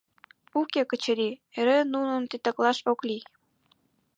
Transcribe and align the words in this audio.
—Уке, 0.59 0.81
Качыри, 0.89 1.29
эре 1.59 1.77
нуным 1.93 2.23
титаклаш 2.29 2.77
ок 2.91 2.99
лий. 3.07 3.23